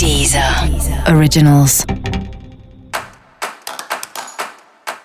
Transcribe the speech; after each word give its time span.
Deezer 0.00 0.42
Originals. 1.14 1.84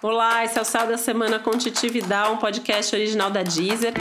Olá, 0.01 0.45
esse 0.45 0.57
é 0.57 0.61
o 0.61 0.63
Sal 0.63 0.87
da 0.87 0.97
Semana 0.97 1.37
com 1.37 1.51
Titi 1.57 1.89
Vidal, 1.89 2.35
um 2.35 2.37
podcast 2.37 2.95
original 2.95 3.29
da 3.29 3.43
Deezer. 3.43 3.93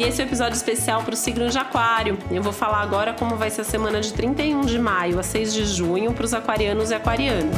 E 0.00 0.02
esse 0.02 0.20
é 0.20 0.24
o 0.24 0.26
um 0.26 0.28
episódio 0.28 0.56
especial 0.56 1.04
para 1.04 1.14
o 1.14 1.16
signo 1.16 1.48
de 1.48 1.56
Aquário. 1.56 2.18
Eu 2.28 2.42
vou 2.42 2.52
falar 2.52 2.80
agora 2.80 3.12
como 3.12 3.36
vai 3.36 3.50
ser 3.50 3.60
a 3.60 3.64
semana 3.64 4.00
de 4.00 4.12
31 4.14 4.62
de 4.62 4.76
maio 4.80 5.20
a 5.20 5.22
6 5.22 5.54
de 5.54 5.64
junho 5.64 6.12
para 6.12 6.24
os 6.24 6.34
aquarianos 6.34 6.90
e 6.90 6.94
aquarianas. 6.94 7.54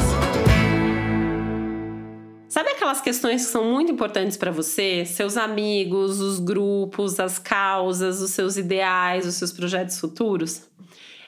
Sabe 2.51 2.71
aquelas 2.71 3.01
questões 3.01 3.47
que 3.47 3.53
são 3.53 3.65
muito 3.71 3.93
importantes 3.93 4.37
para 4.37 4.51
você? 4.51 5.05
Seus 5.05 5.37
amigos, 5.37 6.19
os 6.21 6.41
grupos, 6.41 7.21
as 7.21 7.39
causas, 7.39 8.21
os 8.21 8.33
seus 8.33 8.57
ideais, 8.57 9.25
os 9.25 9.37
seus 9.37 9.53
projetos 9.53 10.01
futuros? 10.01 10.69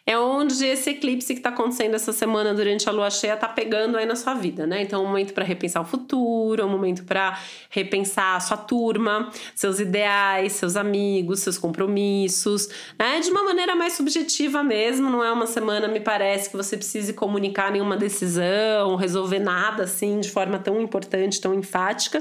É 0.04 0.18
onde 0.18 0.64
esse 0.66 0.90
eclipse 0.90 1.32
que 1.32 1.38
está 1.38 1.50
acontecendo 1.50 1.94
essa 1.94 2.12
semana 2.12 2.52
durante 2.52 2.88
a 2.88 2.92
lua 2.92 3.08
cheia 3.08 3.34
está 3.34 3.48
pegando 3.48 3.96
aí 3.96 4.04
na 4.04 4.16
sua 4.16 4.34
vida, 4.34 4.66
né? 4.66 4.82
Então, 4.82 5.00
é 5.00 5.04
um 5.04 5.06
momento 5.06 5.32
para 5.32 5.44
repensar 5.44 5.80
o 5.80 5.84
futuro, 5.84 6.60
é 6.60 6.64
um 6.64 6.68
momento 6.68 7.04
para 7.04 7.38
repensar 7.70 8.36
a 8.36 8.40
sua 8.40 8.56
turma, 8.56 9.30
seus 9.54 9.78
ideais, 9.78 10.52
seus 10.52 10.74
amigos, 10.74 11.40
seus 11.40 11.56
compromissos, 11.56 12.68
né? 12.98 13.20
De 13.20 13.30
uma 13.30 13.44
maneira 13.44 13.76
mais 13.76 13.92
subjetiva 13.92 14.62
mesmo, 14.62 15.08
não 15.08 15.22
é 15.22 15.30
uma 15.30 15.46
semana, 15.46 15.86
me 15.86 16.00
parece, 16.00 16.50
que 16.50 16.56
você 16.56 16.76
precise 16.76 17.12
comunicar 17.12 17.70
nenhuma 17.70 17.96
decisão, 17.96 18.96
resolver 18.96 19.38
nada 19.38 19.84
assim 19.84 20.18
de 20.18 20.30
forma 20.30 20.58
tão 20.58 20.80
importante, 20.80 21.40
tão 21.40 21.54
enfática, 21.54 22.20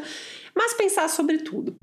mas 0.56 0.76
pensar 0.76 1.10
sobre 1.10 1.40
tudo. 1.40 1.76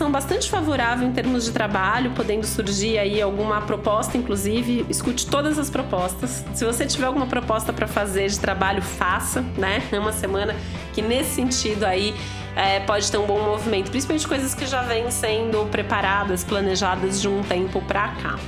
Movimentação 0.00 0.10
bastante 0.10 0.50
favorável 0.50 1.06
em 1.06 1.12
termos 1.12 1.44
de 1.44 1.52
trabalho, 1.52 2.12
podendo 2.12 2.46
surgir 2.46 2.98
aí 2.98 3.20
alguma 3.20 3.60
proposta, 3.60 4.16
inclusive, 4.16 4.86
escute 4.88 5.26
todas 5.26 5.58
as 5.58 5.68
propostas. 5.68 6.44
Se 6.54 6.64
você 6.64 6.86
tiver 6.86 7.06
alguma 7.06 7.26
proposta 7.26 7.72
para 7.72 7.86
fazer 7.86 8.28
de 8.28 8.38
trabalho, 8.38 8.80
faça, 8.80 9.42
né? 9.56 9.82
É 9.92 9.98
uma 9.98 10.12
semana 10.12 10.54
que 10.94 11.02
nesse 11.02 11.34
sentido 11.34 11.84
aí 11.84 12.14
é, 12.56 12.80
pode 12.80 13.10
ter 13.10 13.18
um 13.18 13.26
bom 13.26 13.42
movimento, 13.42 13.90
principalmente 13.90 14.26
coisas 14.26 14.54
que 14.54 14.66
já 14.66 14.82
vêm 14.82 15.10
sendo 15.10 15.66
preparadas, 15.70 16.42
planejadas 16.44 17.20
de 17.20 17.28
um 17.28 17.42
tempo 17.42 17.80
para 17.82 18.08
cá. 18.08 18.38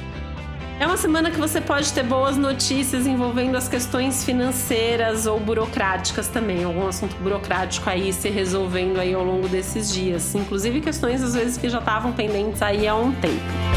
É 0.82 0.86
uma 0.86 0.96
semana 0.96 1.30
que 1.30 1.38
você 1.38 1.60
pode 1.60 1.92
ter 1.92 2.02
boas 2.02 2.36
notícias 2.36 3.06
envolvendo 3.06 3.56
as 3.56 3.68
questões 3.68 4.24
financeiras 4.24 5.26
ou 5.26 5.38
burocráticas 5.38 6.26
também, 6.26 6.64
algum 6.64 6.88
assunto 6.88 7.14
burocrático 7.22 7.88
aí 7.88 8.12
se 8.12 8.28
resolvendo 8.28 8.98
aí 8.98 9.14
ao 9.14 9.22
longo 9.22 9.46
desses 9.46 9.94
dias, 9.94 10.34
inclusive 10.34 10.80
questões 10.80 11.22
às 11.22 11.34
vezes 11.34 11.56
que 11.56 11.68
já 11.68 11.78
estavam 11.78 12.12
pendentes 12.12 12.60
aí 12.60 12.88
há 12.88 12.96
um 12.96 13.12
tempo. 13.12 13.71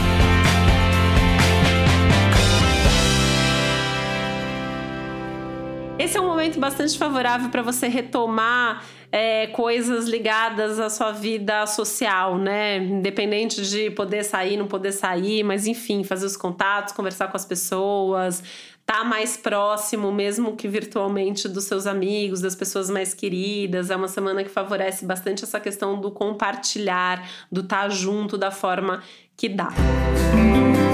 Esse 5.98 6.18
é 6.18 6.22
um 6.22 6.26
momento 6.26 6.60
bastante 6.60 6.98
favorável 6.98 7.50
para 7.50 7.62
você 7.62 7.88
retomar 7.88 8.84
é, 9.10 9.48
coisas 9.48 10.08
ligadas 10.10 10.78
à 10.78 10.90
sua 10.90 11.14
vida 11.14 11.66
social, 11.66 12.38
né? 12.38 12.78
Independente 12.80 13.62
de 13.62 13.90
poder 13.92 14.24
sair, 14.24 14.58
não 14.58 14.68
poder 14.68 14.92
sair, 14.92 15.42
mas 15.42 15.66
enfim, 15.66 16.04
fazer 16.04 16.26
os 16.26 16.36
contatos, 16.36 16.94
conversar 16.94 17.30
com 17.30 17.38
as 17.38 17.46
pessoas, 17.46 18.44
tá 18.86 19.06
mais 19.06 19.38
próximo, 19.38 20.12
mesmo 20.12 20.58
que 20.58 20.68
virtualmente, 20.68 21.48
dos 21.48 21.64
seus 21.64 21.88
amigos, 21.88 22.42
das 22.42 22.56
pessoas 22.56 22.90
mais 22.90 23.14
queridas. 23.14 23.90
É 23.90 23.96
uma 23.96 24.10
semana 24.10 24.44
que 24.44 24.50
favorece 24.50 25.06
bastante 25.06 25.46
essa 25.46 25.62
questão 25.62 26.02
do 26.02 26.12
compartilhar, 26.12 27.26
do 27.50 27.62
estar 27.62 27.84
tá 27.84 27.90
junto 27.90 28.38
da 28.38 28.52
forma 28.52 29.02
que 29.38 29.48
dá. 29.48 29.70
que 29.70 30.85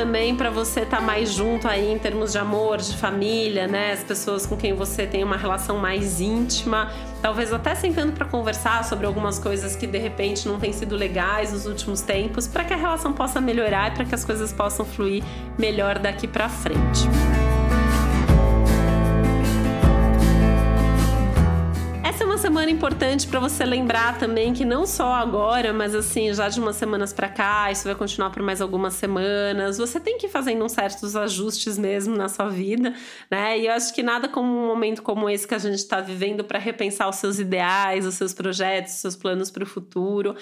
também 0.00 0.34
para 0.34 0.48
você 0.48 0.80
estar 0.80 0.96
tá 0.96 1.02
mais 1.02 1.30
junto 1.30 1.68
aí 1.68 1.92
em 1.92 1.98
termos 1.98 2.32
de 2.32 2.38
amor, 2.38 2.78
de 2.78 2.96
família, 2.96 3.66
né? 3.66 3.92
As 3.92 4.02
pessoas 4.02 4.46
com 4.46 4.56
quem 4.56 4.72
você 4.72 5.06
tem 5.06 5.22
uma 5.22 5.36
relação 5.36 5.76
mais 5.76 6.22
íntima, 6.22 6.90
talvez 7.20 7.52
até 7.52 7.74
sentando 7.74 8.12
para 8.12 8.24
conversar 8.24 8.82
sobre 8.84 9.04
algumas 9.04 9.38
coisas 9.38 9.76
que 9.76 9.86
de 9.86 9.98
repente 9.98 10.48
não 10.48 10.58
têm 10.58 10.72
sido 10.72 10.96
legais 10.96 11.52
nos 11.52 11.66
últimos 11.66 12.00
tempos, 12.00 12.48
para 12.48 12.64
que 12.64 12.72
a 12.72 12.78
relação 12.78 13.12
possa 13.12 13.42
melhorar 13.42 13.92
e 13.92 13.94
para 13.94 14.06
que 14.06 14.14
as 14.14 14.24
coisas 14.24 14.54
possam 14.54 14.86
fluir 14.86 15.22
melhor 15.58 15.98
daqui 15.98 16.26
para 16.26 16.48
frente. 16.48 17.06
Semana 22.50 22.72
importante 22.72 23.28
para 23.28 23.38
você 23.38 23.64
lembrar 23.64 24.18
também 24.18 24.52
que 24.52 24.64
não 24.64 24.84
só 24.84 25.12
agora, 25.12 25.72
mas 25.72 25.94
assim, 25.94 26.34
já 26.34 26.48
de 26.48 26.58
umas 26.58 26.74
semanas 26.74 27.12
para 27.12 27.28
cá, 27.28 27.70
isso 27.70 27.84
vai 27.84 27.94
continuar 27.94 28.30
por 28.30 28.42
mais 28.42 28.60
algumas 28.60 28.94
semanas. 28.94 29.78
Você 29.78 30.00
tem 30.00 30.18
que 30.18 30.26
ir 30.26 30.28
fazendo 30.28 30.64
uns 30.64 30.72
certos 30.72 31.14
ajustes 31.14 31.78
mesmo 31.78 32.16
na 32.16 32.28
sua 32.28 32.48
vida, 32.48 32.92
né? 33.30 33.56
E 33.56 33.68
eu 33.68 33.72
acho 33.72 33.94
que 33.94 34.02
nada 34.02 34.28
como 34.28 34.48
um 34.48 34.66
momento 34.66 35.00
como 35.00 35.30
esse 35.30 35.46
que 35.46 35.54
a 35.54 35.58
gente 35.58 35.76
está 35.76 36.00
vivendo 36.00 36.42
para 36.42 36.58
repensar 36.58 37.08
os 37.08 37.16
seus 37.16 37.38
ideais, 37.38 38.04
os 38.04 38.16
seus 38.16 38.34
projetos, 38.34 38.94
os 38.94 38.98
seus 38.98 39.14
planos 39.14 39.48
para 39.48 39.62
o 39.62 39.66
futuro 39.66 40.34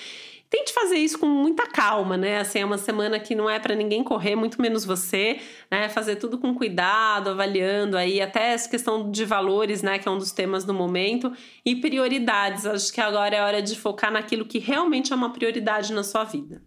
tente 0.51 0.73
fazer 0.73 0.97
isso 0.97 1.19
com 1.19 1.27
muita 1.27 1.67
calma, 1.67 2.17
né? 2.17 2.39
Assim, 2.39 2.61
é 2.61 2.65
uma 2.65 2.79
semana 2.79 3.21
que 3.21 3.35
não 3.35 3.49
é 3.49 3.59
para 3.59 3.75
ninguém 3.75 4.03
correr, 4.03 4.35
muito 4.35 4.61
menos 4.61 4.85
você, 4.85 5.41
né? 5.71 5.89
Fazer 5.89 6.17
tudo 6.17 6.39
com 6.39 6.55
cuidado, 6.55 7.31
avaliando 7.31 7.97
aí 7.97 8.21
até 8.21 8.53
essa 8.53 8.69
questão 8.69 9.11
de 9.11 9.25
valores, 9.25 9.83
né? 9.83 9.99
Que 9.99 10.09
é 10.09 10.11
um 10.11 10.19
dos 10.19 10.33
temas 10.33 10.65
do 10.65 10.73
momento 10.73 11.33
e 11.65 11.77
prioridades. 11.77 12.67
Acho 12.67 12.93
que 12.93 13.01
agora 13.01 13.37
é 13.37 13.43
hora 13.43 13.63
de 13.63 13.77
focar 13.77 14.11
naquilo 14.11 14.45
que 14.45 14.59
realmente 14.59 15.13
é 15.13 15.17
uma 15.17 15.33
prioridade 15.33 15.93
na 15.93 16.03
sua 16.03 16.25
vida. 16.25 16.63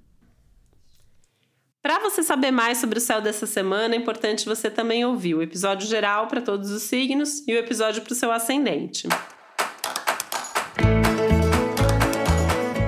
Para 1.81 1.97
você 1.97 2.21
saber 2.21 2.51
mais 2.51 2.77
sobre 2.77 2.99
o 2.99 3.01
céu 3.01 3.19
dessa 3.19 3.47
semana, 3.47 3.95
é 3.95 3.97
importante 3.97 4.45
você 4.45 4.69
também 4.69 5.03
ouvir 5.03 5.33
o 5.33 5.41
episódio 5.41 5.87
geral 5.87 6.27
para 6.27 6.39
todos 6.39 6.69
os 6.69 6.83
signos 6.83 7.45
e 7.47 7.55
o 7.55 7.57
episódio 7.57 8.03
para 8.03 8.13
o 8.13 8.15
seu 8.15 8.31
ascendente. 8.31 9.07